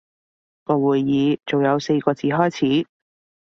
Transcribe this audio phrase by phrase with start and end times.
[0.63, 2.87] 個會議仲有四個字開始